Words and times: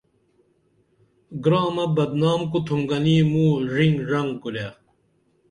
گرامہ 1.43 1.85
بدنام 1.95 2.41
کُتُھم 2.51 2.81
گنی 2.89 3.15
موں 3.31 3.53
ڙِنگ 3.73 3.97
ڙنگ 4.09 4.31
کُرے 4.41 4.67